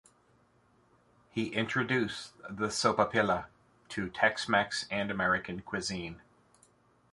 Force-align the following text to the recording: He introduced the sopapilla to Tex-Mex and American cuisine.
He 1.29 1.49
introduced 1.53 2.31
the 2.49 2.69
sopapilla 2.69 3.45
to 3.89 4.09
Tex-Mex 4.09 4.87
and 4.89 5.11
American 5.11 5.59
cuisine. 5.61 6.23